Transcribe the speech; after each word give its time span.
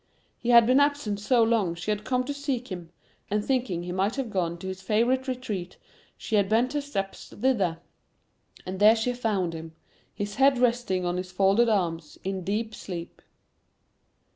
He 0.39 0.49
had 0.49 0.65
been 0.65 0.79
absent 0.79 1.19
so 1.19 1.43
long 1.43 1.75
she 1.75 1.91
had 1.91 2.03
come 2.03 2.23
to 2.23 2.33
seek 2.33 2.71
him, 2.71 2.89
and 3.29 3.45
thinking 3.45 3.83
he 3.83 3.91
might 3.91 4.15
have 4.15 4.31
gone 4.31 4.57
to 4.57 4.67
his 4.67 4.81
favorite 4.81 5.27
retreat, 5.27 5.77
she 6.17 6.37
had 6.37 6.49
bent 6.49 6.73
her 6.73 6.81
steps 6.81 7.29
thither, 7.29 7.77
and 8.65 8.79
there 8.79 8.95
she[Pg 8.95 9.05
14] 9.21 9.21
found 9.21 9.53
him, 9.53 9.75
his 10.11 10.37
head 10.37 10.57
resting 10.57 11.05
on 11.05 11.17
his 11.17 11.31
folded 11.31 11.69
arms, 11.69 12.17
in 12.23 12.43
deep 12.43 12.73
sleep. 12.73 13.21